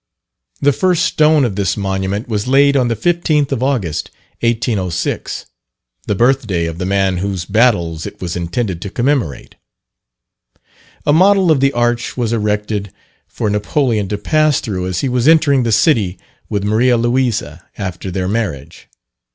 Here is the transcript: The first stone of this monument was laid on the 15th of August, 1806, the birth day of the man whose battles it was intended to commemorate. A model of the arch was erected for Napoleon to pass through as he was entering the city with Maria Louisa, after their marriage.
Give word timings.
The 0.61 0.73
first 0.73 1.05
stone 1.05 1.45
of 1.45 1.55
this 1.55 1.77
monument 1.77 2.27
was 2.27 2.47
laid 2.47 2.75
on 2.75 2.87
the 2.87 2.95
15th 2.95 3.51
of 3.51 3.61
August, 3.61 4.09
1806, 4.39 5.45
the 6.07 6.15
birth 6.15 6.47
day 6.47 6.65
of 6.65 6.79
the 6.79 6.87
man 6.87 7.17
whose 7.17 7.45
battles 7.45 8.07
it 8.07 8.19
was 8.19 8.35
intended 8.35 8.81
to 8.81 8.89
commemorate. 8.89 9.57
A 11.05 11.13
model 11.13 11.51
of 11.51 11.59
the 11.59 11.71
arch 11.73 12.17
was 12.17 12.33
erected 12.33 12.91
for 13.27 13.47
Napoleon 13.47 14.07
to 14.07 14.17
pass 14.17 14.59
through 14.59 14.87
as 14.87 15.01
he 15.01 15.07
was 15.07 15.27
entering 15.27 15.61
the 15.61 15.71
city 15.71 16.17
with 16.49 16.63
Maria 16.63 16.97
Louisa, 16.97 17.63
after 17.77 18.09
their 18.09 18.27
marriage. 18.27 18.87